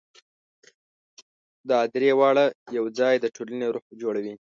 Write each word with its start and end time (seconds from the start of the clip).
دا 1.69 1.79
درې 1.93 2.11
واړه 2.19 2.45
یو 2.77 2.85
ځای 2.99 3.15
د 3.19 3.25
ټولنې 3.35 3.65
روح 3.75 3.85
جوړوي. 4.01 4.33